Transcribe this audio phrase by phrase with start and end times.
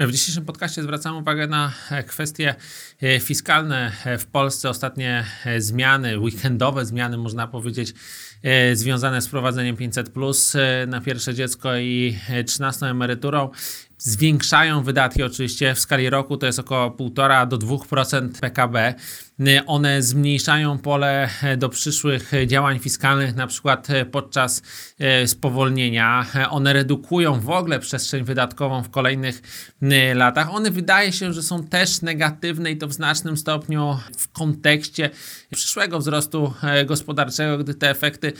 [0.00, 2.54] W dzisiejszym podcaście zwracam uwagę na e, kwestie
[3.02, 4.70] e, fiskalne e, w Polsce.
[4.70, 5.24] Ostatnie
[5.58, 7.94] zmiany, weekendowe zmiany, można powiedzieć,
[8.72, 13.50] związane z wprowadzeniem 500 plus na pierwsze dziecko i 13 emeryturą
[14.00, 18.94] zwiększają wydatki oczywiście w skali roku, to jest około 1,5 do 2% PKB.
[19.66, 24.62] One zmniejszają pole do przyszłych działań fiskalnych, na przykład podczas
[24.98, 26.26] e, spowolnienia.
[26.50, 29.42] One redukują w ogóle przestrzeń wydatkową w kolejnych
[29.82, 30.54] e, latach.
[30.54, 35.10] One wydaje się, że są też negatywne i to w znacznym stopniu w kontekście
[35.54, 38.32] przyszłego wzrostu e, gospodarczego, gdy te efekty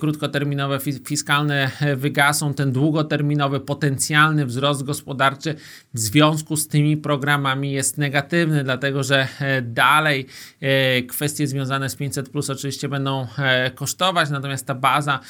[0.00, 5.54] krótkoterminowe fiskalne wygasą, ten długoterminowy potencjalny wzrost gospodarczy gospodarczy
[5.94, 10.26] w związku z tymi programami jest negatywny, dlatego że e, dalej
[10.60, 15.20] e, kwestie związane z 500 plus oczywiście będą e, kosztować, natomiast ta baza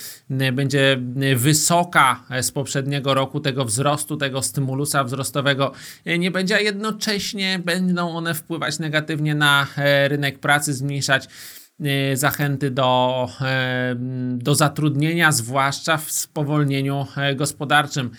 [0.52, 1.00] będzie
[1.36, 5.72] wysoka z poprzedniego roku tego wzrostu, tego stymulusa wzrostowego
[6.18, 9.66] nie będzie, a jednocześnie będą one wpływać negatywnie na
[10.08, 11.28] rynek pracy, zmniejszać
[12.14, 13.28] zachęty do,
[14.34, 18.10] do zatrudnienia, zwłaszcza w spowolnieniu gospodarczym.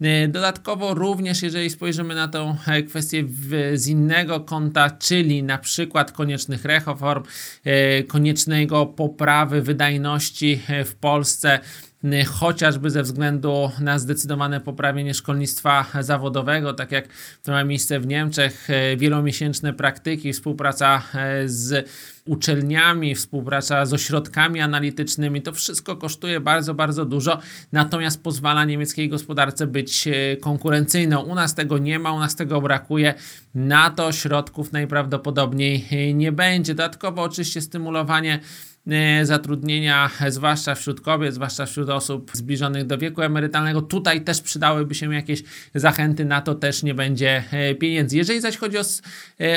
[0.00, 5.58] E, dodatkowo również, jeżeli spojrzymy na tę e, kwestię w, z innego kąta, czyli na
[5.58, 7.22] przykład koniecznych reform,
[7.64, 11.60] e, koniecznego poprawy wydajności w Polsce,
[12.26, 17.08] chociażby ze względu na zdecydowane poprawienie szkolnictwa zawodowego, tak jak
[17.42, 21.02] to ma miejsce w Niemczech, wielomiesięczne praktyki, współpraca
[21.46, 21.88] z
[22.26, 27.38] uczelniami, współpraca z ośrodkami analitycznymi, to wszystko kosztuje bardzo, bardzo dużo,
[27.72, 31.20] natomiast pozwala niemieckiej gospodarce być e, konkurencyjną.
[31.20, 33.14] U nas tego nie ma, u nas tego brakuje,
[33.54, 36.74] na to środków najprawdopodobniej e, nie będzie.
[36.74, 38.40] Dodatkowo oczywiście stymulowanie
[38.90, 43.82] E, zatrudnienia, zwłaszcza wśród kobiet, zwłaszcza wśród osób zbliżonych do wieku emerytalnego.
[43.82, 45.42] Tutaj też przydałyby się jakieś
[45.74, 47.44] zachęty, na to też nie będzie
[47.80, 48.16] pieniędzy.
[48.16, 48.82] Jeżeli zaś chodzi o,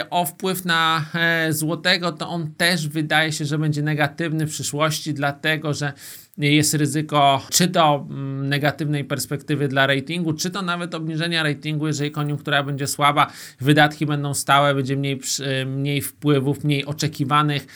[0.09, 1.05] o wpływ na
[1.49, 5.93] złotego, to on też wydaje się, że będzie negatywny w przyszłości, dlatego że
[6.47, 12.11] jest ryzyko czy to mm, negatywnej perspektywy dla ratingu, czy to nawet obniżenia ratingu, jeżeli
[12.11, 15.19] koniunktura będzie słaba, wydatki będą stałe, będzie mniej,
[15.65, 17.67] mniej wpływów, mniej oczekiwanych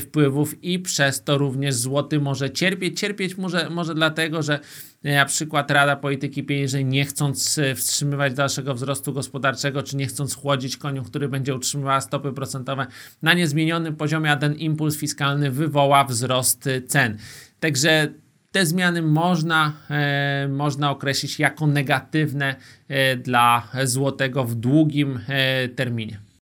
[0.00, 3.00] wpływów i przez to również złoty może cierpieć.
[3.00, 4.60] Cierpieć może, może dlatego, że
[5.06, 10.06] y, na przykład Rada Polityki Pieniężnej nie chcąc y, wstrzymywać dalszego wzrostu gospodarczego, czy nie
[10.06, 12.86] chcąc chłodzić koniunktury, będzie utrzymywała stopy procentowe
[13.22, 17.18] na niezmienionym poziomie, a ten impuls fiskalny wywoła wzrost cen.
[17.60, 18.08] Także
[18.52, 22.56] te zmiany można, e, można określić jako negatywne
[22.88, 26.25] e, dla złotego w długim e, terminie.